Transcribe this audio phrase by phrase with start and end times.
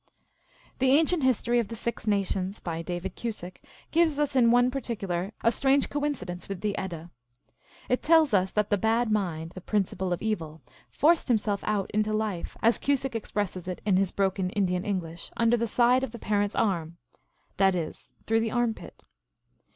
[0.79, 3.61] The Ancient History of the Six Nations, by David Cusick,
[3.91, 7.11] gives us in one particular a strange coinci dence with the Edda.
[7.87, 12.13] It tells us that the Bad Mind, the principle of Evil, forced himself out into
[12.13, 16.17] life, as Cusick expresses it in his broken Indian English," under the side of the
[16.17, 16.97] parent s arm;"
[17.57, 19.03] that is, through the armpit.